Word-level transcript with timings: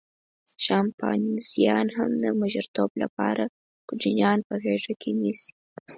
شامپانزیان 0.65 1.87
هم 1.97 2.11
د 2.23 2.25
مشرتوب 2.41 2.91
لپاره 3.01 3.43
کوچنیان 3.87 4.39
په 4.47 4.53
غېږه 4.63 4.93
کې 5.01 5.11
نیسي. 5.21 5.51